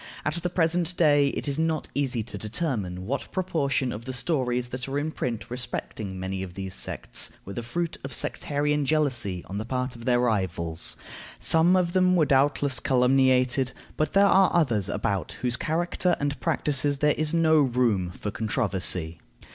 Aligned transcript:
At 0.25 0.33
the 0.41 0.49
present 0.49 0.97
day 0.97 1.27
it 1.27 1.47
is 1.47 1.59
not 1.59 1.87
easy 1.93 2.23
to 2.23 2.35
determine 2.35 3.05
what 3.05 3.31
proportion 3.31 3.91
of 3.91 4.05
the 4.05 4.13
stories 4.13 4.69
that 4.69 4.87
are 4.87 4.97
in 4.97 5.11
print 5.11 5.45
respecting 5.51 6.19
many 6.19 6.41
of 6.41 6.55
these 6.55 6.73
sects 6.73 7.29
were 7.45 7.53
the 7.53 7.61
fruit 7.61 7.99
of 8.03 8.11
sectarian 8.11 8.83
jealousy 8.83 9.45
on 9.45 9.59
the 9.59 9.63
part 9.63 9.95
of 9.95 10.05
their 10.05 10.19
rivals; 10.21 10.97
some 11.39 11.75
of 11.75 11.93
them 11.93 12.15
were 12.15 12.25
doubtless 12.25 12.79
calumniated, 12.79 13.73
but 13.95 14.13
there 14.13 14.25
are 14.25 14.49
others 14.55 14.89
about 14.89 15.33
whose 15.41 15.55
character 15.55 16.15
and 16.19 16.39
practices 16.39 16.97
there 16.97 17.13
is 17.13 17.31
no 17.35 17.59
room 17.59 18.09
for 18.09 18.31
controversy. 18.31 19.19